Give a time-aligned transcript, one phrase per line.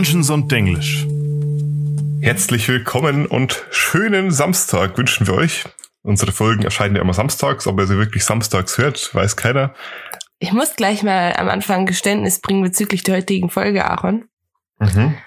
[0.00, 1.06] Dungeons und Denglisch.
[2.22, 5.64] Herzlich willkommen und schönen Samstag wünschen wir euch.
[6.00, 9.74] Unsere Folgen erscheinen ja immer samstags, ob ihr sie wirklich samstags hört, weiß keiner.
[10.38, 14.24] Ich muss gleich mal am Anfang Geständnis bringen bezüglich der heutigen Folge, Aaron.
[14.78, 15.18] Mhm.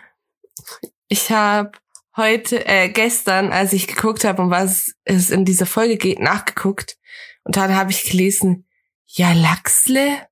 [1.08, 1.74] Ich habe
[2.18, 6.98] heute, äh, gestern, als ich geguckt habe, um was es in dieser Folge geht, nachgeguckt.
[7.44, 8.66] Und dann habe ich gelesen,
[9.06, 10.26] ja, Lachsle?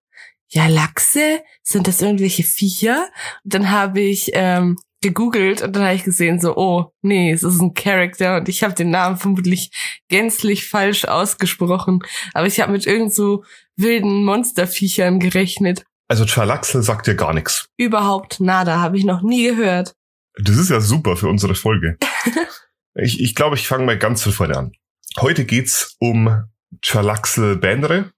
[0.53, 1.41] Ja, Lachse?
[1.63, 3.09] Sind das irgendwelche Viecher?
[3.43, 7.41] Und dann habe ich ähm, gegoogelt und dann habe ich gesehen, so, oh, nee, es
[7.41, 9.71] ist ein Charakter und ich habe den Namen vermutlich
[10.09, 11.99] gänzlich falsch ausgesprochen.
[12.33, 13.43] Aber ich habe mit irgend so
[13.77, 15.85] wilden Monsterviechern gerechnet.
[16.09, 17.69] Also Chalaxel sagt dir gar nichts.
[17.77, 19.95] Überhaupt nada, habe ich noch nie gehört.
[20.35, 21.97] Das ist ja super für unsere Folge.
[22.95, 24.71] ich ich glaube, ich fange mal ganz von vorne an.
[25.19, 26.43] Heute geht's um
[26.81, 28.11] Chalaxel Bandere.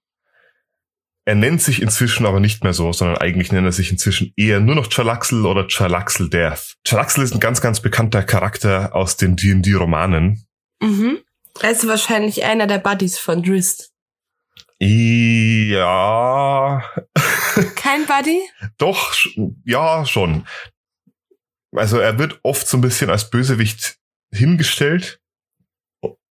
[1.26, 4.60] Er nennt sich inzwischen aber nicht mehr so, sondern eigentlich nennt er sich inzwischen eher
[4.60, 6.74] nur noch Chalaxel oder Chalaxel Death.
[6.86, 10.44] Chalaxel ist ein ganz, ganz bekannter Charakter aus den D&D-Romanen.
[10.82, 11.18] Mhm.
[11.62, 13.92] Er ist wahrscheinlich einer der Buddies von Drist.
[14.80, 16.84] Ja,
[17.76, 18.40] Kein Buddy?
[18.76, 19.14] doch,
[19.64, 20.46] ja, schon.
[21.74, 23.96] Also er wird oft so ein bisschen als Bösewicht
[24.32, 25.20] hingestellt,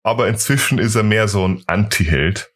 [0.02, 2.53] aber inzwischen ist er mehr so ein Anti-Held.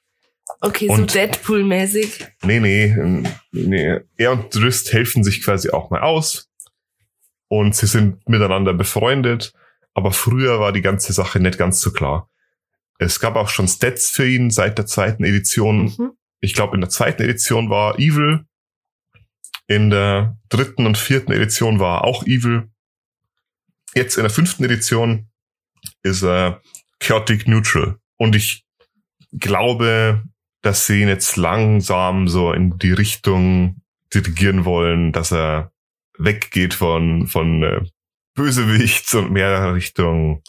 [0.61, 2.27] Okay, Und- so Deadpool-mäßig.
[2.43, 4.01] Nee, nee, ähm, nee.
[4.17, 6.51] Er und Drist helfen sich quasi auch mal aus.
[7.49, 9.53] Und sie sind miteinander befreundet.
[9.95, 12.31] Aber früher war die ganze Sache nicht ganz so klar.
[12.99, 15.95] Es gab auch schon Stats für ihn seit der zweiten Edition.
[15.97, 16.13] Mhm.
[16.41, 18.45] Ich glaube, in der zweiten Edition war er Evil.
[19.67, 22.69] In der dritten und vierten Edition war er auch Evil.
[23.95, 25.29] Jetzt in der fünften Edition
[26.03, 26.61] ist er
[27.01, 27.97] Chaotic Neutral.
[28.17, 28.65] Und ich
[29.39, 30.23] glaube,
[30.63, 35.73] dass sie ihn jetzt langsam so in die Richtung dirigieren wollen, dass er
[36.19, 37.81] weggeht von, von äh,
[38.35, 40.43] Bösewichts und mehr Richtung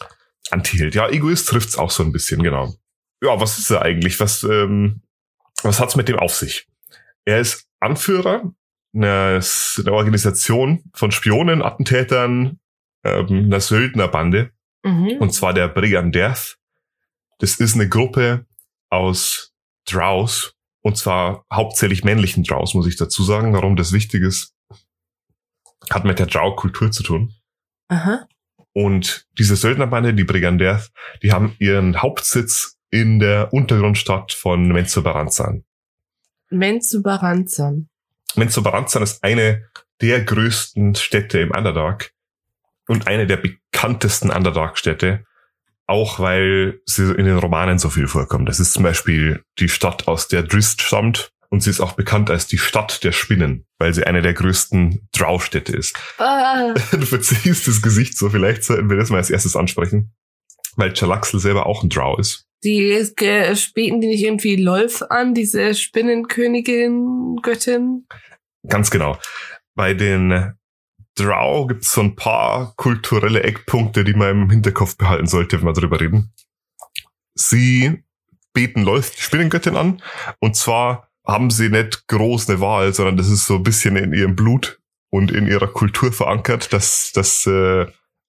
[0.50, 0.94] Anti-Held.
[0.94, 2.74] Ja, Egoist trifft's auch so ein bisschen, genau.
[3.22, 4.18] Ja, was ist er eigentlich?
[4.18, 5.02] Was, ähm,
[5.62, 6.66] was hat's mit dem auf sich?
[7.24, 8.52] Er ist Anführer
[8.94, 9.40] einer,
[9.78, 12.58] einer Organisation von Spionen, Attentätern,
[13.04, 14.50] ähm, einer Söldnerbande.
[14.82, 15.18] Mhm.
[15.20, 16.56] Und zwar der Brigand Death.
[17.38, 18.46] Das ist eine Gruppe
[18.88, 19.49] aus
[19.86, 20.54] Drows.
[20.82, 23.52] Und zwar hauptsächlich männlichen Drows, muss ich dazu sagen.
[23.52, 24.54] Warum das wichtig ist,
[25.90, 27.34] hat mit der Drow-Kultur zu tun.
[27.88, 28.26] Aha.
[28.72, 30.90] Und diese Söldnerbande, die Brigand Death,
[31.22, 35.64] die haben ihren Hauptsitz in der Untergrundstadt von Menzoberranzan.
[36.50, 37.88] Menzoberranzan.
[38.36, 39.68] Menzoberranzan ist eine
[40.00, 42.12] der größten Städte im Underdark
[42.86, 45.24] und eine der bekanntesten Underdark-Städte,
[45.90, 48.48] auch weil sie in den Romanen so viel vorkommt.
[48.48, 52.30] Das ist zum Beispiel die Stadt, aus der Drist stammt und sie ist auch bekannt
[52.30, 55.96] als die Stadt der Spinnen, weil sie eine der größten Drow-Städte ist.
[56.18, 60.12] Ah, Du verziehst das Gesicht so, vielleicht sollten wir das mal als erstes ansprechen,
[60.76, 62.46] weil Chalaxel selber auch ein Drow ist.
[62.62, 63.04] die
[63.56, 68.06] späten die nicht irgendwie Lolf an, diese Spinnenkönigin, Göttin?
[68.68, 69.18] Ganz genau.
[69.74, 70.54] Bei den
[71.16, 75.66] Drow gibt es so ein paar kulturelle Eckpunkte, die man im Hinterkopf behalten sollte, wenn
[75.66, 76.32] wir darüber reden.
[77.34, 78.02] Sie
[78.52, 80.02] beten Lolth, die Spinnengöttin, an.
[80.40, 84.12] Und zwar haben sie nicht groß eine Wahl, sondern das ist so ein bisschen in
[84.12, 87.86] ihrem Blut und in ihrer Kultur verankert, dass, dass äh,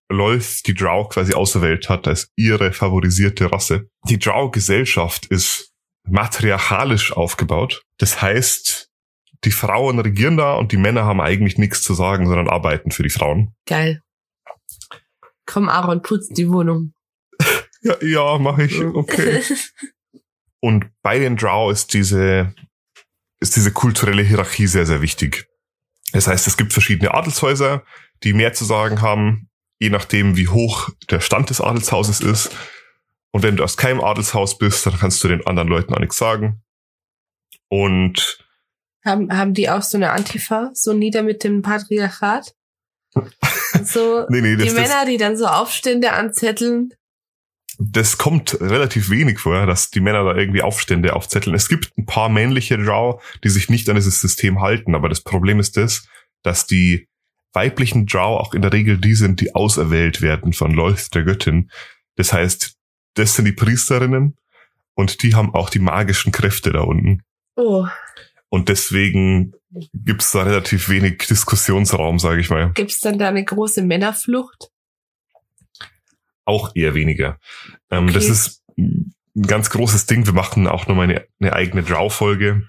[0.10, 3.90] Lolth die Drow quasi auserwählt hat als ihre favorisierte Rasse.
[4.10, 5.72] Die Drow-Gesellschaft ist
[6.08, 7.84] matriarchalisch aufgebaut.
[7.98, 8.91] Das heißt,
[9.44, 13.04] die Frauen regieren da und die Männer haben eigentlich nichts zu sagen, sondern arbeiten für
[13.04, 13.56] die Frauen.
[13.66, 14.02] Geil.
[15.46, 16.94] Komm, Aaron, putz die Wohnung.
[17.84, 18.80] Ja, ja, mache ich.
[18.80, 19.42] Okay.
[20.60, 22.54] Und bei den Drow ist diese,
[23.40, 25.48] ist diese kulturelle Hierarchie sehr, sehr wichtig.
[26.12, 27.84] Das heißt, es gibt verschiedene Adelshäuser,
[28.22, 29.50] die mehr zu sagen haben,
[29.80, 32.56] je nachdem, wie hoch der Stand des Adelshauses ist.
[33.32, 36.18] Und wenn du aus keinem Adelshaus bist, dann kannst du den anderen Leuten auch nichts
[36.18, 36.62] sagen.
[37.68, 38.46] Und
[39.04, 42.54] haben, haben die auch so eine Antifa, so nieder mit dem Patriarchat?
[43.84, 46.94] So nee, nee, die das, das, Männer, die dann so Aufstände anzetteln.
[47.78, 51.56] das kommt relativ wenig vor, dass die Männer da irgendwie Aufstände aufzetteln.
[51.56, 55.22] Es gibt ein paar männliche Drow, die sich nicht an dieses System halten, aber das
[55.22, 56.08] Problem ist das,
[56.44, 57.08] dass die
[57.54, 61.70] weiblichen Drow auch in der Regel die sind, die auserwählt werden von Lolth, der Göttin.
[62.16, 62.76] Das heißt,
[63.16, 64.38] das sind die Priesterinnen
[64.94, 67.24] und die haben auch die magischen Kräfte da unten.
[67.56, 67.86] Oh,
[68.54, 69.54] Und deswegen
[69.94, 72.74] gibt's da relativ wenig Diskussionsraum, sage ich mal.
[72.74, 74.70] gibt's dann da eine große Männerflucht?
[76.44, 77.40] Auch eher weniger.
[77.90, 78.14] Ähm, Okay.
[78.14, 79.14] Das ist ein
[79.48, 80.26] ganz großes Ding.
[80.26, 82.68] Wir machen auch nochmal eine, eine eigene Drow-Folge.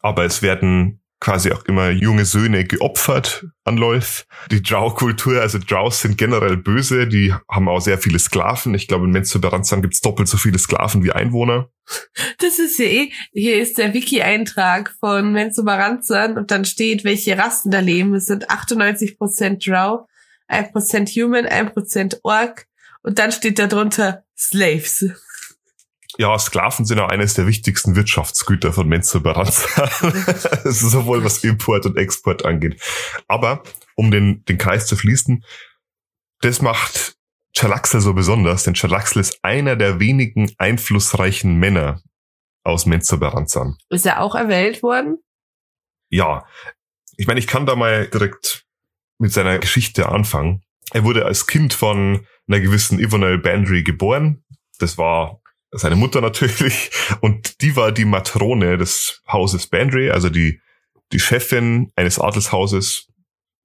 [0.00, 4.26] Aber es werden quasi auch immer junge Söhne geopfert an Lolth.
[4.50, 8.74] Die Drow-Kultur, also Drows sind generell böse, die haben auch sehr viele Sklaven.
[8.74, 11.68] Ich glaube, in Menzoberranzan gibt es doppelt so viele Sklaven wie Einwohner.
[12.38, 17.70] Das ist ja eh, hier ist der Wiki-Eintrag von Menzoberranzan und dann steht, welche Rassen
[17.70, 18.14] da leben.
[18.14, 20.06] Es sind 98% Drow,
[20.48, 22.66] 1% Human, 1% Orc
[23.02, 25.06] und dann steht da drunter Slaves
[26.20, 29.88] ja, Sklaven sind auch eines der wichtigsten Wirtschaftsgüter von Menzoberranzan.
[30.64, 32.78] sowohl was Import und Export angeht.
[33.26, 33.62] Aber
[33.94, 35.42] um den, den Kreis zu fließen,
[36.42, 37.16] das macht
[37.56, 42.02] Chalaxel so besonders, denn Chalaxel ist einer der wenigen einflussreichen Männer
[42.64, 43.78] aus Menzoberranzan.
[43.88, 45.22] Ist er auch erwählt worden?
[46.10, 46.44] Ja.
[47.16, 48.66] Ich meine, ich kann da mal direkt
[49.18, 50.62] mit seiner Geschichte anfangen.
[50.92, 54.44] Er wurde als Kind von einer gewissen Ivonel Bandry geboren.
[54.78, 55.39] Das war
[55.72, 56.90] seine Mutter natürlich,
[57.20, 60.60] und die war die Matrone des Hauses Bandry, also die,
[61.12, 63.08] die Chefin eines Adelshauses,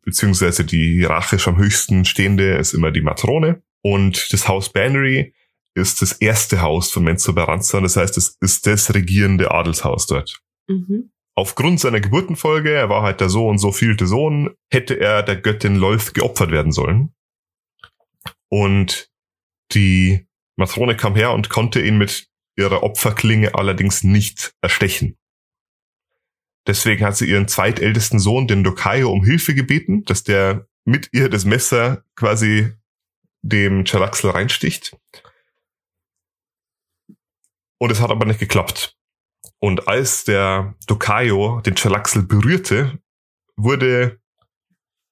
[0.03, 3.63] beziehungsweise die hierarchisch am höchsten stehende ist immer die Matrone.
[3.81, 5.33] Und das Haus Bandry
[5.73, 10.39] ist das erste Haus von Menzoberranzan, das heißt, es ist das regierende Adelshaus dort.
[10.67, 11.11] Mhm.
[11.37, 15.35] Aufgrund seiner Geburtenfolge, er war halt der so und so vielte Sohn, hätte er der
[15.35, 17.13] Göttin Lolth geopfert werden sollen.
[18.47, 19.09] Und
[19.73, 20.24] die
[20.55, 25.17] Matrone kam her und konnte ihn mit ihrer Opferklinge allerdings nicht erstechen.
[26.67, 31.29] Deswegen hat sie ihren zweitältesten Sohn, den Dokayo, um Hilfe gebeten, dass der mit ihr
[31.29, 32.73] das Messer quasi
[33.41, 34.97] dem Chalaxel reinsticht.
[37.77, 38.97] Und es hat aber nicht geklappt.
[39.59, 42.99] Und als der Dokayo den Chalaxel berührte,
[43.55, 44.19] wurde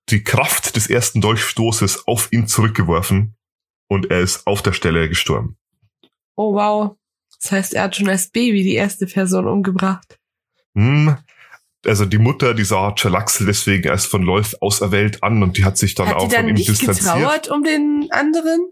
[0.10, 3.36] die Kraft des ersten Dolchstoßes auf ihn zurückgeworfen
[3.88, 5.58] und er ist auf der Stelle gestorben.
[6.36, 6.96] Oh wow.
[7.42, 10.20] Das heißt, er hat schon als Baby die erste Person umgebracht.
[10.76, 11.18] Hm.
[11.86, 15.78] Also die Mutter, die sah Chalaxel deswegen erst von Lolth auserwählt an und die hat
[15.78, 17.16] sich dann hat auch dann von ihm nicht distanziert.
[17.16, 18.72] getrauert um den anderen?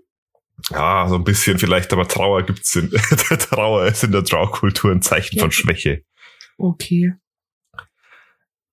[0.69, 2.89] Ja, so ein bisschen vielleicht, aber Trauer gibt's in,
[3.39, 5.41] Trauer ist in der Trauerkultur ein Zeichen ja.
[5.41, 6.03] von Schwäche.
[6.57, 7.15] Okay.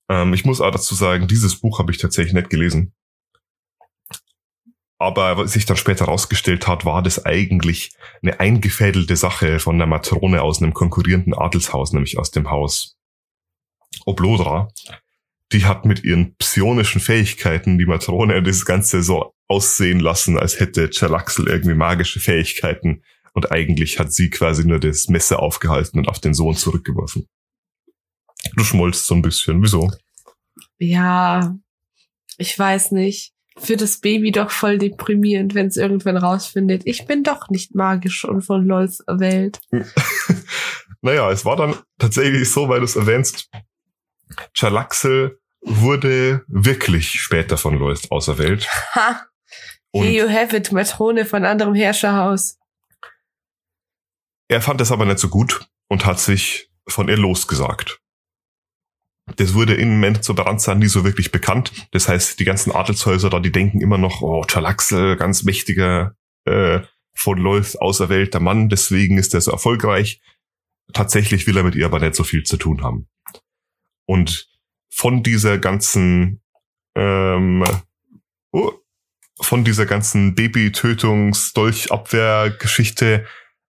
[0.09, 2.95] Ähm, ich muss auch dazu sagen, dieses Buch habe ich tatsächlich nicht gelesen.
[4.99, 9.87] Aber was sich dann später herausgestellt hat, war das eigentlich eine eingefädelte Sache von der
[9.87, 12.97] Matrone aus einem konkurrierenden Adelshaus, nämlich aus dem Haus
[14.07, 14.69] Oblodra.
[15.53, 20.91] Die hat mit ihren psionischen Fähigkeiten die Matrone das Ganze so aussehen lassen, als hätte
[20.91, 23.03] Chalaxel irgendwie magische Fähigkeiten.
[23.35, 27.29] Und eigentlich hat sie quasi nur das Messer aufgehalten und auf den Sohn zurückgeworfen.
[28.57, 29.63] Du schmolzt so ein bisschen.
[29.63, 29.93] Wieso?
[30.79, 31.57] Ja,
[32.37, 37.23] ich weiß nicht für das Baby doch voll deprimierend, wenn es irgendwann rausfindet, ich bin
[37.23, 39.61] doch nicht magisch und von LOLs erwählt.
[41.03, 43.51] naja, es war dann tatsächlich so, weil du es erwähnst,
[44.55, 48.69] Chalaxel wurde wirklich später von LOLs auserwählt.
[48.95, 49.27] Ha!
[49.93, 52.59] Here you have it, Matrone von anderem Herrscherhaus.
[54.49, 58.01] Er fand es aber nicht so gut und hat sich von ihr losgesagt.
[59.37, 61.89] Das wurde in Menzoberranzan nie so wirklich bekannt.
[61.93, 66.81] Das heißt, die ganzen Adelshäuser da, die denken immer noch, oh, Chalaxel, ganz mächtiger, äh,
[67.15, 70.21] von Lolth auserwählter Mann, deswegen ist er so erfolgreich.
[70.93, 73.09] Tatsächlich will er mit ihr aber nicht so viel zu tun haben.
[74.07, 74.49] Und
[74.89, 76.41] von dieser ganzen,
[76.97, 77.65] ähm,
[78.53, 78.73] oh,
[79.41, 83.27] von dieser ganzen Baby-Tötungs-Dolchabwehr-Geschichte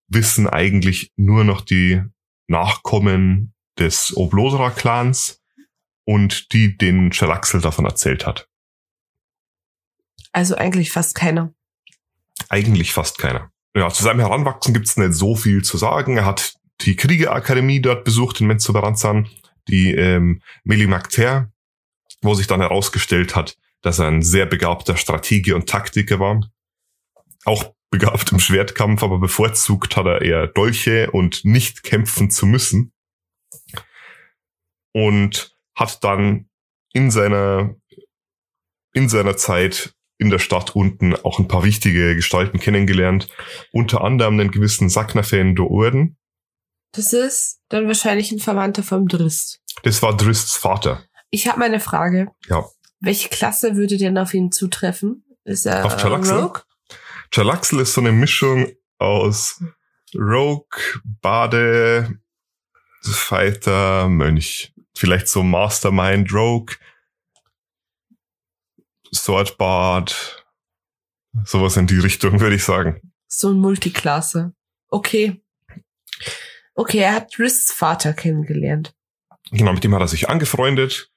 [0.07, 2.01] wissen eigentlich nur noch die
[2.47, 5.39] Nachkommen des Oblodra-Clans
[6.09, 8.49] und die den Schalaxel davon erzählt hat.
[10.31, 11.53] Also eigentlich fast keiner.
[12.49, 13.51] Eigentlich fast keiner.
[13.75, 16.17] Ja, zu seinem Heranwachsen gibt's nicht so viel zu sagen.
[16.17, 19.29] Er hat die Kriegerakademie dort besucht in Menzoberranzan,
[19.67, 21.51] die ähm, Melimakter,
[22.23, 26.41] wo sich dann herausgestellt hat, dass er ein sehr begabter Stratege und Taktiker war.
[27.45, 32.93] Auch begabt im Schwertkampf, aber bevorzugt hat er eher Dolche und nicht kämpfen zu müssen.
[34.91, 36.49] Und hat dann
[36.91, 37.75] in seiner,
[38.93, 43.29] in seiner Zeit in der Stadt unten auch ein paar wichtige Gestalten kennengelernt.
[43.71, 46.17] Unter anderem einen gewissen Saknafen Doorden.
[46.91, 49.61] Das ist dann wahrscheinlich ein Verwandter vom Drist.
[49.83, 51.03] Das war Drists Vater.
[51.29, 52.27] Ich habe meine Frage.
[52.47, 52.65] Ja.
[52.99, 55.23] Welche Klasse würde denn auf ihn zutreffen?
[55.45, 56.39] Ist er auf Chalaxel?
[56.39, 56.61] Rogue?
[57.31, 58.67] Chalaxel ist so eine Mischung
[58.97, 59.63] aus
[60.13, 60.67] Rogue,
[61.21, 62.19] Bade,
[63.01, 66.75] Fighter, Mönch vielleicht so Mastermind Rogue,
[69.13, 70.45] Swordbard,
[71.45, 73.01] sowas in die Richtung, würde ich sagen.
[73.27, 74.53] So ein Multiklasse.
[74.89, 75.41] Okay.
[76.75, 78.93] Okay, er hat Rists Vater kennengelernt.
[79.51, 81.11] Genau, mit dem hat er sich angefreundet.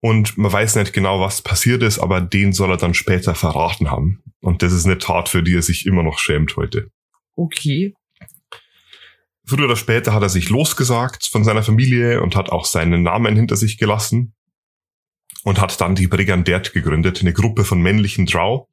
[0.00, 3.90] Und man weiß nicht genau, was passiert ist, aber den soll er dann später verraten
[3.90, 4.22] haben.
[4.40, 6.90] Und das ist eine Tat, für die er sich immer noch schämt heute.
[7.36, 7.94] Okay.
[9.44, 13.36] Früher oder später hat er sich losgesagt von seiner Familie und hat auch seinen Namen
[13.36, 14.34] hinter sich gelassen
[15.44, 18.68] und hat dann die Brigandert gegründet, eine Gruppe von männlichen Drow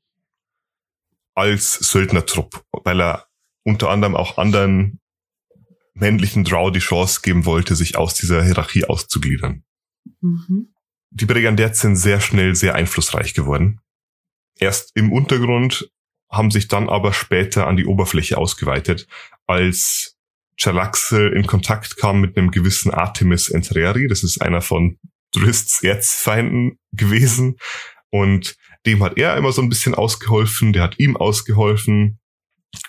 [1.34, 3.28] als Söldnertrupp, weil er
[3.64, 5.00] unter anderem auch anderen
[5.94, 9.64] männlichen Drow die Chance geben wollte, sich aus dieser Hierarchie auszugliedern.
[10.22, 10.74] Mhm.
[11.10, 13.80] Die Brigandert sind sehr schnell sehr einflussreich geworden.
[14.60, 15.90] Erst im Untergrund,
[16.30, 19.08] haben sich dann aber später an die Oberfläche ausgeweitet,
[19.46, 20.17] als
[20.58, 24.08] Chalaxe in Kontakt kam mit einem gewissen Artemis Entreri.
[24.08, 24.98] Das ist einer von
[25.32, 27.58] Drists Erzfeinden gewesen.
[28.10, 32.20] Und dem hat er immer so ein bisschen ausgeholfen, der hat ihm ausgeholfen.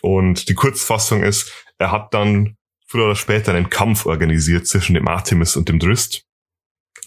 [0.00, 2.56] Und die Kurzfassung ist, er hat dann
[2.86, 6.24] früher oder später einen Kampf organisiert zwischen dem Artemis und dem Drist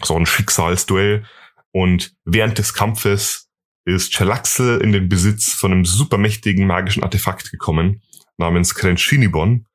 [0.04, 1.26] so ein Schicksalsduell.
[1.72, 3.50] Und während des Kampfes
[3.86, 8.02] ist Chalaxel in den Besitz von einem supermächtigen magischen Artefakt gekommen,
[8.38, 9.66] namens Krenschinibon.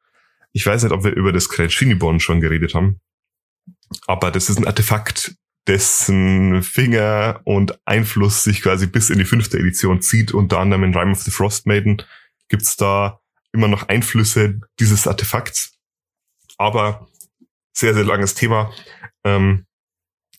[0.57, 2.99] Ich weiß nicht, ob wir über das Krenschinibon schon geredet haben,
[4.07, 5.37] aber das ist ein Artefakt,
[5.67, 10.33] dessen Finger und Einfluss sich quasi bis in die fünfte Edition zieht.
[10.33, 12.03] Unter anderem in Rime of the Frost Maiden
[12.49, 13.21] gibt's da
[13.53, 15.75] immer noch Einflüsse dieses Artefakts.
[16.57, 17.07] Aber
[17.77, 18.73] sehr, sehr langes Thema.
[19.25, 19.67] Ähm,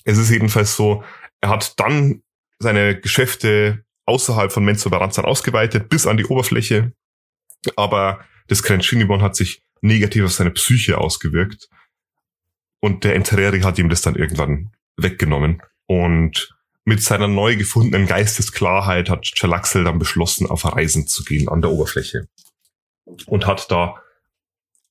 [0.04, 1.04] es ist jedenfalls so,
[1.42, 2.24] er hat dann
[2.58, 6.92] seine Geschäfte außerhalb von Menzoberranzan ausgeweitet, bis an die Oberfläche.
[7.76, 11.70] Aber das Krenschinibon hat sich negativ auf seine Psyche ausgewirkt.
[12.80, 15.62] Und der Entereri hat ihm das dann irgendwann weggenommen.
[15.88, 16.56] Und
[16.86, 21.72] mit seiner neu gefundenen Geistesklarheit hat Chalaxel dann beschlossen, auf Reisen zu gehen an der
[21.72, 22.28] Oberfläche.
[23.26, 24.02] Und hat da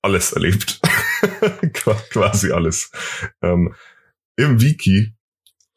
[0.02, 0.80] alles erlebt.
[1.72, 2.90] Quasi alles.
[3.42, 3.74] Ähm,
[4.36, 5.14] im Wiki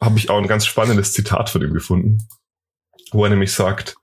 [0.01, 2.27] habe ich auch ein ganz spannendes Zitat von ihm gefunden,
[3.11, 3.95] wo er nämlich sagt,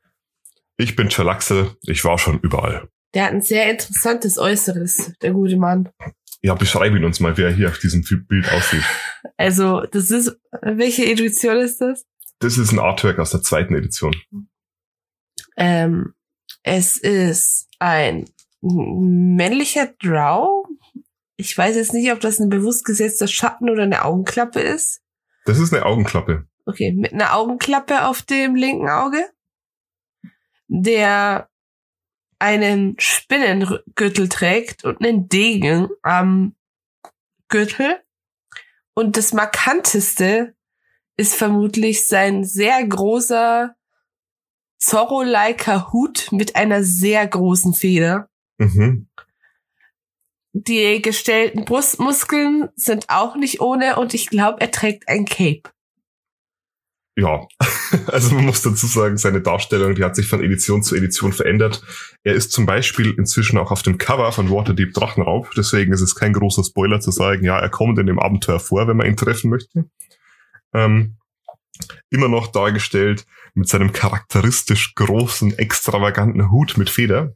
[0.77, 2.89] ich bin Chalaxel, ich war schon überall.
[3.17, 5.89] Der hat ein sehr interessantes Äußeres, der gute Mann.
[6.43, 8.85] Ja, beschreib ihn uns mal, wie er hier auf diesem Bild aussieht.
[9.37, 12.05] Also, das ist, welche Edition ist das?
[12.39, 14.15] Das ist ein Artwork aus der zweiten Edition.
[15.57, 16.15] Ähm,
[16.63, 18.27] es ist ein
[18.61, 20.67] männlicher Drow
[21.37, 25.03] ich weiß jetzt nicht, ob das ein bewusst gesetzter Schatten oder eine Augenklappe ist.
[25.45, 26.47] Das ist eine Augenklappe.
[26.65, 29.29] Okay, mit einer Augenklappe auf dem linken Auge,
[30.67, 31.49] der
[32.39, 36.55] einen Spinnengürtel trägt und einen Degen am
[37.49, 38.01] Gürtel.
[38.95, 40.55] Und das markanteste
[41.17, 43.75] ist vermutlich sein sehr großer
[44.79, 48.29] Zorro-liker Hut mit einer sehr großen Feder.
[48.59, 49.09] Mhm
[50.65, 55.71] die gestellten Brustmuskeln sind auch nicht ohne und ich glaube, er trägt ein Cape.
[57.19, 57.49] Ja,
[58.09, 61.83] also man muss dazu sagen, seine Darstellung, die hat sich von Edition zu Edition verändert.
[62.25, 66.15] Er ist zum Beispiel inzwischen auch auf dem Cover von Waterdeep Drachenraub, deswegen ist es
[66.15, 69.17] kein großer Spoiler zu sagen, ja, er kommt in dem Abenteuer vor, wenn man ihn
[69.17, 69.87] treffen möchte.
[70.75, 71.17] Ähm,
[72.11, 77.35] immer noch dargestellt mit seinem charakteristisch großen, extravaganten Hut mit Feder.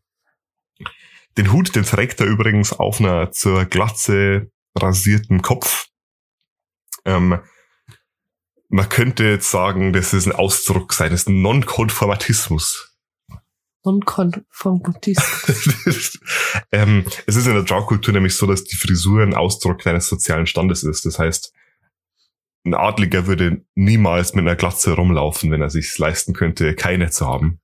[1.38, 5.86] Den Hut, den trägt er übrigens auf einer zur Glatze rasierten Kopf.
[7.06, 7.38] Ähm,
[8.70, 12.96] man könnte jetzt sagen, das ist ein Ausdruck seines Nonkonformatismus.
[13.84, 16.20] Nonkonformatismus.
[16.72, 20.46] ähm, es ist in der Drow-Kultur nämlich so, dass die Frisur ein Ausdruck deines sozialen
[20.46, 21.04] Standes ist.
[21.04, 21.52] Das heißt,
[22.64, 27.26] ein Adliger würde niemals mit einer Glatze rumlaufen, wenn er sich leisten könnte, keine zu
[27.26, 27.58] haben.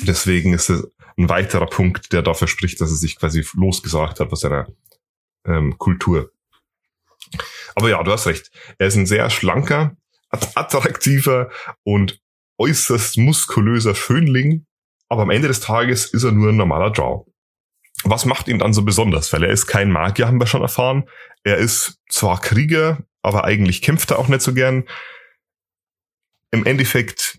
[0.00, 0.86] Deswegen ist es
[1.16, 4.68] ein weiterer Punkt, der dafür spricht, dass er sich quasi losgesagt hat aus seiner
[5.46, 6.30] ähm, Kultur.
[7.74, 8.50] Aber ja, du hast recht.
[8.78, 9.96] Er ist ein sehr schlanker,
[10.32, 11.50] attraktiver
[11.84, 12.20] und
[12.58, 14.66] äußerst muskulöser Schönling,
[15.08, 17.26] aber am Ende des Tages ist er nur ein normaler Drow.
[18.04, 19.32] Was macht ihn dann so besonders?
[19.32, 21.04] Weil er ist kein Magier, haben wir schon erfahren.
[21.44, 24.84] Er ist zwar Krieger, aber eigentlich kämpft er auch nicht so gern.
[26.50, 27.38] Im Endeffekt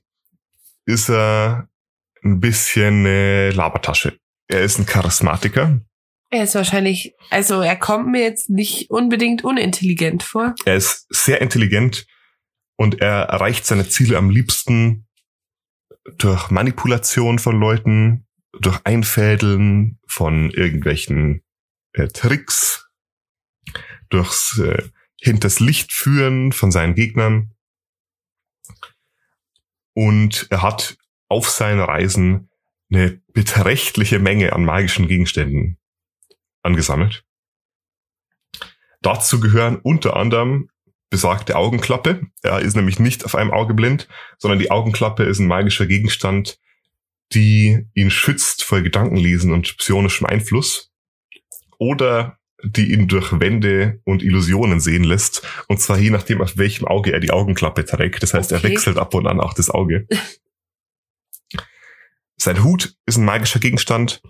[0.86, 1.68] ist er
[2.24, 4.18] ein bisschen äh, Labertasche.
[4.48, 5.80] Er ist ein Charismatiker.
[6.30, 10.56] Er ist wahrscheinlich, also er kommt mir jetzt nicht unbedingt unintelligent vor.
[10.66, 12.08] Er ist sehr intelligent
[12.76, 15.08] und er erreicht seine Ziele am liebsten
[16.18, 18.28] durch Manipulation von Leuten,
[18.60, 21.44] durch Einfädeln von irgendwelchen
[21.94, 22.90] äh, Tricks,
[24.10, 24.84] durchs äh,
[25.22, 27.54] hinters Licht führen von seinen Gegnern.
[29.94, 30.98] Und er hat
[31.30, 32.50] auf seinen Reisen
[32.92, 35.80] eine beträchtliche Menge an magischen Gegenständen
[36.62, 37.26] angesammelt.
[39.02, 40.70] Dazu gehören unter anderem
[41.14, 42.26] besagte Augenklappe.
[42.42, 44.08] Er ist nämlich nicht auf einem Auge blind,
[44.40, 46.58] sondern die Augenklappe ist ein magischer Gegenstand,
[47.34, 50.92] die ihn schützt vor Gedankenlesen und psionischem Einfluss.
[51.78, 55.46] Oder die ihn durch Wände und Illusionen sehen lässt.
[55.68, 58.24] Und zwar je nachdem, auf welchem Auge er die Augenklappe trägt.
[58.24, 58.64] Das heißt, okay.
[58.64, 60.08] er wechselt ab und an auch das Auge.
[62.38, 64.24] Sein Hut ist ein magischer Gegenstand.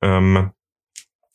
[0.00, 0.52] Ähm,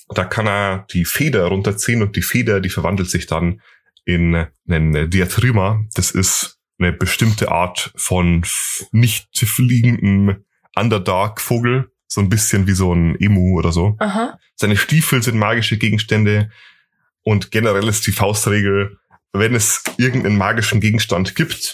[0.08, 3.62] da kann er die Feder runterziehen und die Feder, die verwandelt sich dann
[4.08, 5.84] in einen Diatryma.
[5.94, 8.44] Das ist eine bestimmte Art von
[8.92, 10.46] nicht fliegenden
[10.76, 11.92] Underdark-Vogel.
[12.08, 13.98] So ein bisschen wie so ein Emu oder so.
[14.00, 14.40] Aha.
[14.56, 16.50] Seine Stiefel sind magische Gegenstände
[17.22, 18.98] und generell ist die Faustregel,
[19.34, 21.74] wenn es irgendeinen magischen Gegenstand gibt,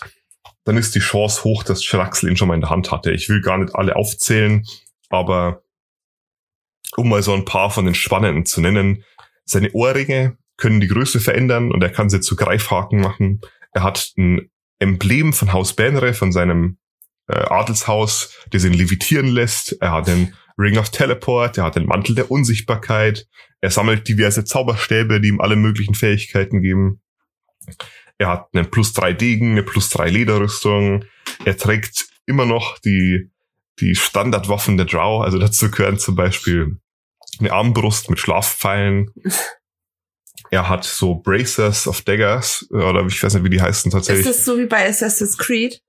[0.64, 3.12] dann ist die Chance hoch, dass Schraxel ihn schon mal in der Hand hatte.
[3.12, 4.66] Ich will gar nicht alle aufzählen,
[5.10, 5.62] aber
[6.96, 9.04] um mal so ein paar von den spannenden zu nennen,
[9.46, 13.42] seine Ohrringe können die Größe verändern und er kann sie zu Greifhaken machen.
[13.74, 16.78] Er hat ein Emblem von Haus Benre, von seinem
[17.28, 19.78] äh, Adelshaus, das ihn levitieren lässt.
[19.82, 23.28] Er hat den Ring of Teleport, er hat den Mantel der Unsichtbarkeit.
[23.62, 27.02] Er sammelt diverse Zauberstäbe, die ihm alle möglichen Fähigkeiten geben.
[28.18, 31.06] Er hat einen plus drei Degen, eine plus drei Lederrüstung.
[31.46, 33.32] Er trägt immer noch die,
[33.80, 35.24] die Standardwaffen der Drow.
[35.24, 36.78] Also dazu gehören zum Beispiel
[37.40, 39.12] eine Armbrust mit Schlafpfeilen.
[40.50, 44.26] Er hat so Bracers of Daggers, oder ich weiß nicht, wie die heißen tatsächlich.
[44.26, 45.82] Ist das so wie bei Assassin's Creed?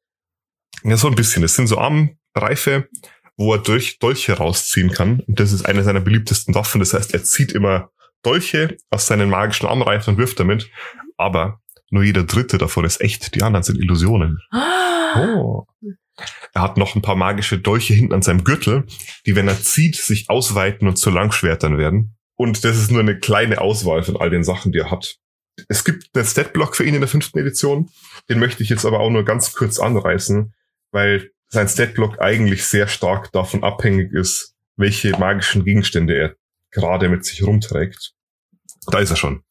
[0.83, 1.43] Ja, so ein bisschen.
[1.43, 2.89] Das sind so Armreife,
[3.37, 5.21] wo er durch Dolche rausziehen kann.
[5.21, 6.79] Und das ist eine seiner beliebtesten Waffen.
[6.79, 7.91] Das heißt, er zieht immer
[8.23, 10.71] Dolche aus seinen magischen Armreifen und wirft damit.
[11.17, 11.61] Aber
[11.91, 13.35] nur jeder dritte davon ist echt.
[13.35, 14.39] Die anderen sind Illusionen.
[15.17, 15.65] Oh.
[16.53, 18.85] Er hat noch ein paar magische Dolche hinten an seinem Gürtel,
[19.27, 22.17] die, wenn er zieht, sich ausweiten und zu Langschwertern werden.
[22.37, 25.17] Und das ist nur eine kleine Auswahl von all den Sachen, die er hat.
[25.69, 27.91] Es gibt einen Statblock für ihn in der fünften Edition.
[28.29, 30.53] Den möchte ich jetzt aber auch nur ganz kurz anreißen,
[30.91, 36.37] weil sein Statblock eigentlich sehr stark davon abhängig ist, welche magischen Gegenstände er
[36.71, 38.15] gerade mit sich rumträgt.
[38.87, 39.45] Da ist er schon.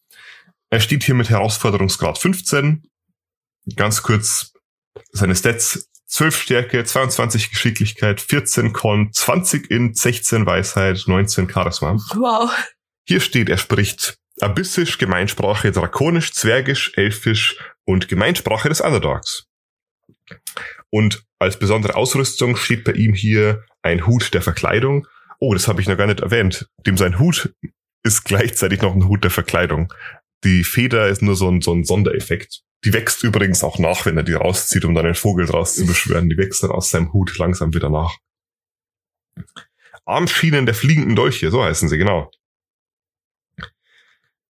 [0.69, 2.83] Er steht hier mit Herausforderungsgrad 15.
[3.75, 4.53] Ganz kurz
[5.11, 11.93] seine Stats 12 Stärke, 22 Geschicklichkeit, 14 Con, 20 in, 16 Weisheit, 19 Charisma.
[12.13, 12.51] Wow.
[13.07, 19.47] Hier steht, er spricht Abyssisch, Gemeinsprache, Drakonisch, Zwergisch, Elfisch und Gemeinsprache des Underdogs.
[20.91, 25.07] Und als besondere Ausrüstung steht bei ihm hier ein Hut der Verkleidung.
[25.39, 26.67] Oh, das habe ich noch gar nicht erwähnt.
[26.85, 27.55] Dem sein Hut
[28.03, 29.91] ist gleichzeitig noch ein Hut der Verkleidung.
[30.43, 32.61] Die Feder ist nur so ein, so ein Sondereffekt.
[32.85, 35.85] Die wächst übrigens auch nach, wenn er die rauszieht, um dann den Vogel draus zu
[35.85, 36.29] beschwören.
[36.29, 38.17] Die wächst dann aus seinem Hut langsam wieder nach.
[40.05, 42.29] Armschienen der fliegenden Dolche, so heißen sie, genau.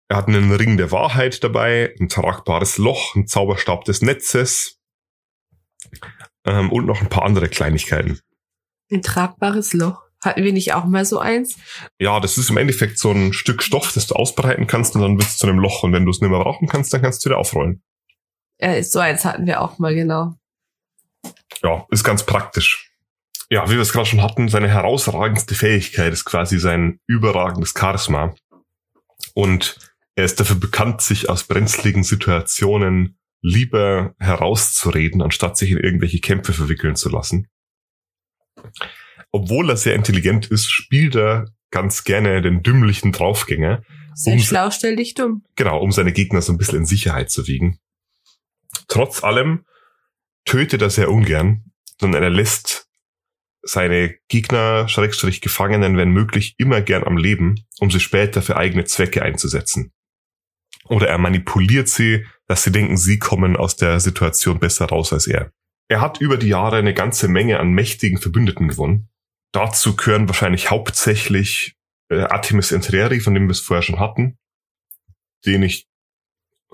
[0.07, 4.79] Er hat einen Ring der Wahrheit dabei, ein tragbares Loch, ein Zauberstab des Netzes
[6.45, 8.19] ähm, und noch ein paar andere Kleinigkeiten.
[8.91, 10.01] Ein tragbares Loch.
[10.23, 11.57] Hatten wir nicht auch mal so eins?
[11.99, 15.17] Ja, das ist im Endeffekt so ein Stück Stoff, das du ausbreiten kannst und dann
[15.17, 15.83] wird es zu einem Loch.
[15.83, 17.83] Und wenn du es nicht mehr brauchen kannst, dann kannst du wieder aufrollen.
[18.63, 20.35] Ja, so eins hatten wir auch mal, genau.
[21.61, 22.91] Ja, ist ganz praktisch.
[23.49, 28.33] Ja, wie wir es gerade schon hatten, seine herausragendste Fähigkeit ist quasi sein überragendes Charisma.
[29.33, 29.77] Und
[30.15, 36.53] er ist dafür bekannt, sich aus brenzligen Situationen lieber herauszureden, anstatt sich in irgendwelche Kämpfe
[36.53, 37.49] verwickeln zu lassen.
[39.31, 43.83] Obwohl er sehr intelligent ist, spielt er ganz gerne den dümmlichen Draufgänger.
[44.13, 45.43] Sehr um, schlau, stell dich dumm.
[45.55, 47.79] Genau, um seine Gegner so ein bisschen in Sicherheit zu wiegen.
[48.93, 49.65] Trotz allem
[50.45, 51.63] tötet er sehr ungern,
[51.99, 52.87] sondern er lässt
[53.63, 58.85] seine Gegner, Schrägstrich Gefangenen, wenn möglich, immer gern am Leben, um sie später für eigene
[58.85, 59.93] Zwecke einzusetzen.
[60.89, 65.25] Oder er manipuliert sie, dass sie denken, sie kommen aus der Situation besser raus als
[65.25, 65.51] er.
[65.87, 69.09] Er hat über die Jahre eine ganze Menge an mächtigen Verbündeten gewonnen.
[69.53, 71.75] Dazu gehören wahrscheinlich hauptsächlich
[72.09, 74.37] äh, Artemis Entreri, von dem wir es vorher schon hatten,
[75.47, 75.87] den ich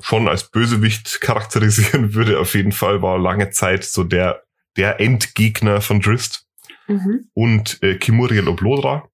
[0.02, 2.40] schon als Bösewicht charakterisieren würde.
[2.40, 4.44] Auf jeden Fall war lange Zeit so der,
[4.78, 6.46] der Endgegner von Drist.
[6.88, 7.30] Mhm.
[7.34, 9.10] Und äh, Kimuriel Oblodra.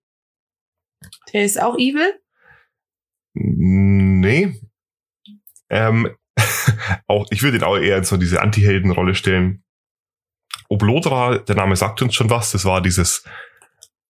[1.34, 2.14] Der ist auch evil?
[3.34, 4.60] Nee.
[5.70, 6.16] Ähm,
[7.08, 9.64] auch, ich würde ihn auch eher in so diese Anti-Helden-Rolle stellen.
[10.70, 13.24] Oblodra, der Name sagt uns schon was, das war dieses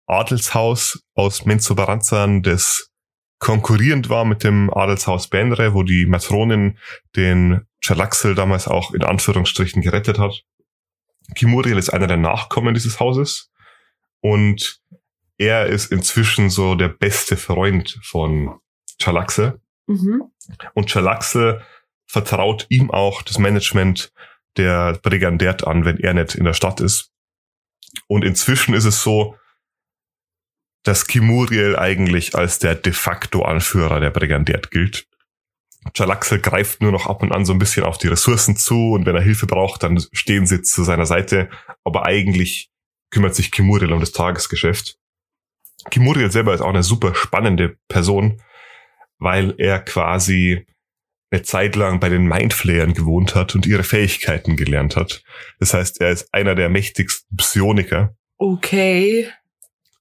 [0.06, 2.93] Adelshaus aus Menzoberranzan, das
[3.38, 6.78] konkurrierend war mit dem Adelshaus Benre, wo die Matronin
[7.16, 10.44] den Chalaxel damals auch in Anführungsstrichen gerettet hat.
[11.34, 13.50] Kimuriel ist einer der Nachkommen dieses Hauses
[14.20, 14.80] und
[15.36, 18.60] er ist inzwischen so der beste Freund von
[19.00, 19.60] Chalaxe.
[19.86, 20.24] Mhm.
[20.74, 21.62] Und Chalaxe
[22.06, 24.12] vertraut ihm auch das Management
[24.56, 27.10] der Brigandert an, wenn er nicht in der Stadt ist.
[28.06, 29.36] Und inzwischen ist es so,
[30.84, 35.06] dass Kimuriel eigentlich als der de facto Anführer der Brigandert gilt.
[35.94, 39.06] Jalaxel greift nur noch ab und an so ein bisschen auf die Ressourcen zu und
[39.06, 41.50] wenn er Hilfe braucht, dann stehen sie zu seiner Seite.
[41.84, 42.70] Aber eigentlich
[43.10, 44.98] kümmert sich Kimuriel um das Tagesgeschäft.
[45.90, 48.42] Kimuriel selber ist auch eine super spannende Person,
[49.18, 50.66] weil er quasi
[51.30, 55.22] eine Zeit lang bei den Mindflayern gewohnt hat und ihre Fähigkeiten gelernt hat.
[55.58, 58.16] Das heißt, er ist einer der mächtigsten Psioniker.
[58.38, 59.28] Okay.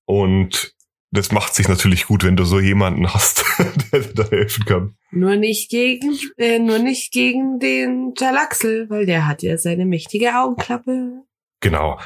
[0.06, 0.73] Und
[1.14, 3.46] das macht sich natürlich gut, wenn du so jemanden hast,
[3.92, 4.98] der dir da helfen kann.
[5.12, 10.36] Nur nicht gegen, äh, nur nicht gegen den Jalaxel, weil der hat ja seine mächtige
[10.36, 11.22] Augenklappe.
[11.60, 12.00] Genau.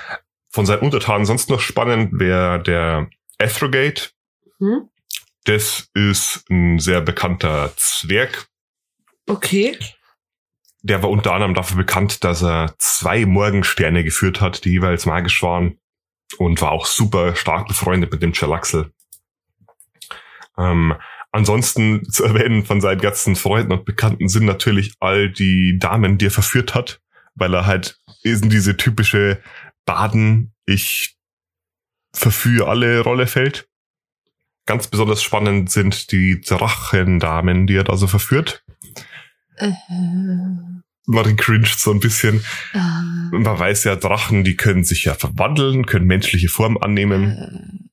[0.49, 4.09] Von seinen Untertanen sonst noch spannend wäre der Ethrogate.
[4.59, 4.89] Hm?
[5.45, 8.49] Das ist ein sehr bekannter Zwerg.
[9.25, 9.77] Okay.
[10.81, 15.41] Der war unter anderem dafür bekannt, dass er zwei Morgensterne geführt hat, die jeweils magisch
[15.41, 15.79] waren.
[16.37, 18.91] Und war auch super stark befreundet mit dem Chalaxel.
[20.57, 20.95] Ähm,
[21.31, 26.27] ansonsten zu erwähnen von seinen ganzen Freunden und Bekannten sind natürlich all die Damen, die
[26.27, 26.99] er verführt hat,
[27.35, 29.41] weil er halt in diese typische
[29.85, 31.15] Baden, ich
[32.13, 33.67] verführe alle Rolle fällt.
[34.65, 38.65] Ganz besonders spannend sind die Drachendamen, die er da so verführt.
[39.55, 39.71] Äh,
[41.05, 42.43] Marie cringed so ein bisschen.
[42.73, 42.79] äh,
[43.31, 47.89] Man weiß ja, Drachen, die können sich ja verwandeln, können menschliche Form annehmen.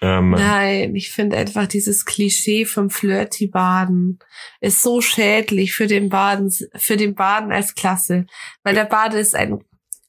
[0.00, 4.18] Äh, Ähm, Nein, ich finde einfach dieses Klischee vom Flirty Baden
[4.60, 8.26] ist so schädlich für den Baden, für den Baden als Klasse,
[8.62, 9.58] weil der Bade ist ein,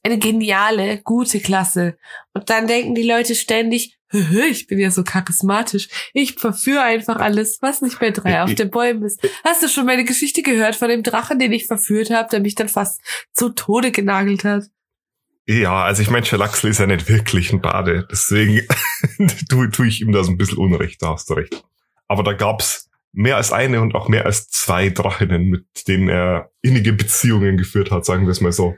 [0.02, 1.96] eine geniale, gute Klasse.
[2.34, 5.88] Und dann denken die Leute ständig, "Hö, ich bin ja so charismatisch.
[6.14, 9.20] Ich verführe einfach alles, was nicht bei drei auf den Bäumen ist.
[9.44, 12.54] Hast du schon meine Geschichte gehört von dem Drachen, den ich verführt habe, der mich
[12.54, 13.00] dann fast
[13.32, 14.64] zu Tode genagelt hat?
[15.50, 18.66] Ja, also ich meine, Schalaxel ist ja nicht wirklich ein Bade, deswegen
[19.48, 21.64] tue tu ich ihm da so ein bisschen Unrecht, da hast du recht.
[22.06, 26.50] Aber da gab's mehr als eine und auch mehr als zwei Drachinnen, mit denen er
[26.60, 28.76] innige Beziehungen geführt hat, sagen wir es mal so.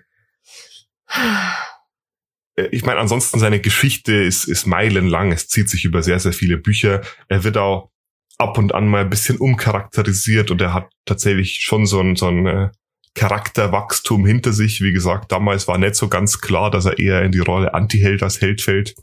[2.55, 6.33] Äh, Ich meine, ansonsten seine Geschichte ist, ist meilenlang, es zieht sich über sehr, sehr
[6.33, 7.01] viele Bücher.
[7.29, 7.91] Er wird auch
[8.39, 12.29] ab und an mal ein bisschen umcharakterisiert und er hat tatsächlich schon so ein, so
[12.29, 12.71] ein äh,
[13.15, 14.81] Charakterwachstum hinter sich.
[14.81, 18.23] Wie gesagt, damals war nicht so ganz klar, dass er eher in die Rolle Anti-Held
[18.23, 18.95] als Held fällt.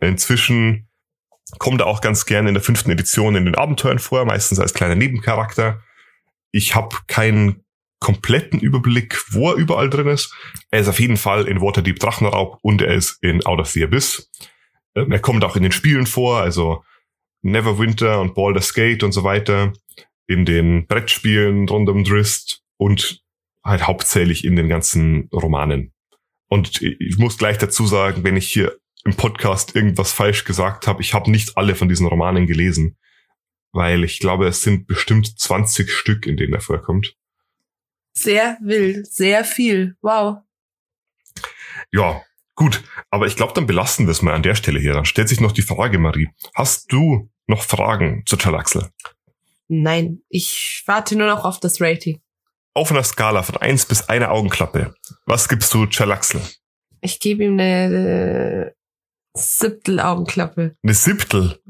[0.00, 0.88] Inzwischen
[1.58, 4.74] kommt er auch ganz gerne in der fünften Edition in den Abenteuern vor, meistens als
[4.74, 5.82] kleiner Nebencharakter.
[6.52, 7.64] Ich habe keinen
[8.00, 10.32] kompletten Überblick, wo er überall drin ist.
[10.70, 13.82] Er ist auf jeden Fall in Waterdeep Drachenraub und er ist in Out of the
[13.84, 14.30] Abyss.
[14.94, 16.84] Ähm, Er kommt auch in den Spielen vor, also
[17.42, 19.72] Neverwinter und Baldur's Gate und so weiter,
[20.26, 23.22] in den Brettspielen rund um Drist und
[23.68, 25.92] halt hauptsächlich in den ganzen Romanen.
[26.48, 31.02] Und ich muss gleich dazu sagen, wenn ich hier im Podcast irgendwas falsch gesagt habe,
[31.02, 32.96] ich habe nicht alle von diesen Romanen gelesen,
[33.72, 37.14] weil ich glaube, es sind bestimmt 20 Stück, in denen er vorkommt.
[38.12, 39.96] Sehr wild, sehr viel.
[40.00, 40.38] Wow.
[41.92, 42.22] Ja,
[42.54, 44.94] gut, aber ich glaube, dann belassen wir es mal an der Stelle hier.
[44.94, 48.90] Dann stellt sich noch die Frage, Marie, hast du noch Fragen zu Chalaxel?
[49.68, 52.20] Nein, ich warte nur noch auf das Rating.
[52.74, 54.94] Auf einer Skala von eins bis eine Augenklappe,
[55.26, 56.40] was gibst du Chalaxel?
[57.00, 58.72] Ich gebe ihm eine äh,
[59.34, 60.76] Siebtel Augenklappe.
[60.82, 61.60] Eine Siebtel,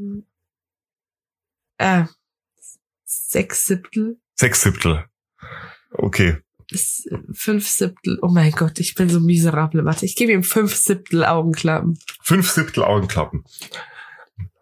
[1.78, 2.04] Äh,
[3.04, 4.18] sechs Siebtel.
[4.34, 5.04] sechs Siebtel.
[5.92, 6.38] Okay,
[6.72, 6.76] äh,
[7.32, 8.18] Fünf Siebtel.
[8.22, 9.84] Oh mein Gott, ich bin so miserable.
[9.84, 11.98] Warte, ich gebe ihm fünf Siebtel Augenklappen.
[12.22, 13.44] fünf Siebtel Augenklappen.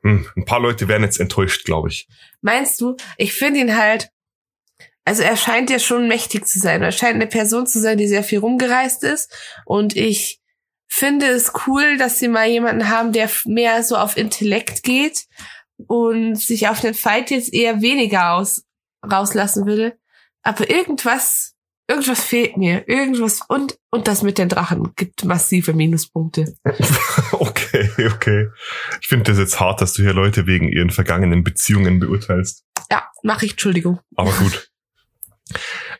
[0.02, 2.08] Hm, ein paar Leute werden jetzt enttäuscht, glaube ich.
[2.40, 2.96] Meinst du?
[3.16, 4.10] Ich finde ihn halt.
[5.06, 6.82] Also er scheint ja schon mächtig zu sein.
[6.82, 9.32] Er scheint eine Person zu sein, die sehr viel rumgereist ist.
[9.64, 10.40] Und ich
[10.88, 15.26] finde es cool, dass sie mal jemanden haben, der mehr so auf Intellekt geht
[15.86, 18.64] und sich auf den Fight jetzt eher weniger aus,
[19.08, 19.96] rauslassen würde.
[20.42, 21.54] Aber irgendwas,
[21.88, 22.88] irgendwas fehlt mir.
[22.88, 26.56] Irgendwas und, und das mit den Drachen gibt massive Minuspunkte.
[27.30, 28.48] okay, okay.
[29.00, 32.64] Ich finde das jetzt hart, dass du hier Leute wegen ihren vergangenen Beziehungen beurteilst.
[32.90, 34.00] Ja, mache ich, Entschuldigung.
[34.16, 34.72] Aber gut.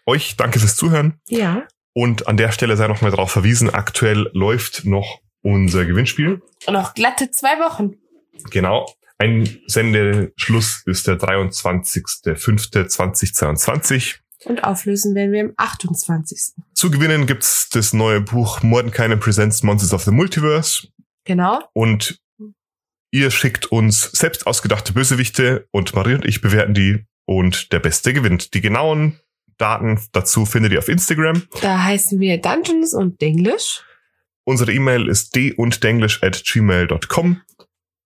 [0.07, 1.21] Euch danke fürs Zuhören.
[1.29, 1.67] Ja.
[1.93, 6.43] Und an der Stelle sei noch mal darauf verwiesen, aktuell läuft noch unser Gewinnspiel.
[6.67, 7.95] Und noch glatte zwei Wochen.
[8.51, 8.87] Genau.
[9.19, 14.17] Ein Sendeschluss ist der 23.05.2022.
[14.45, 16.53] Und auflösen werden wir am 28.
[16.75, 20.89] Zu gewinnen gibt's das neue Buch Mordenkainen Presents Monsters of the Multiverse.
[21.25, 21.63] Genau.
[21.73, 22.21] Und
[23.11, 28.13] ihr schickt uns selbst ausgedachte Bösewichte und Marie und ich bewerten die und der Beste
[28.13, 28.53] gewinnt.
[28.53, 29.19] Die genauen
[29.59, 31.43] Daten dazu findet ihr auf Instagram.
[31.63, 33.83] Da heißen wir Dungeons und Denglish.
[34.45, 37.41] Unsere E-Mail ist d-und-denglish at gmail.com.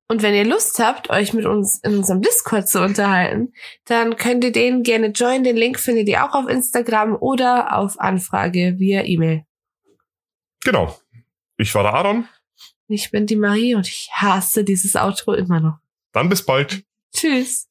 [0.08, 3.52] Und wenn ihr Lust habt, euch mit uns in unserem Discord zu unterhalten,
[3.84, 5.44] dann könnt ihr den gerne joinen.
[5.44, 9.44] Den Link findet ihr auch auf Instagram oder auf Anfrage via E-Mail.
[10.64, 10.98] Genau.
[11.58, 12.26] Ich war der Aaron.
[12.88, 15.78] Ich bin die Marie und ich hasse dieses Outro immer noch.
[16.12, 16.82] Dann bis bald.
[17.14, 17.69] Tschüss.